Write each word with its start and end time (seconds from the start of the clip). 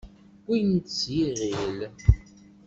Wwin-t 0.47 0.87
s 0.97 1.01
yiɣil. 1.15 1.79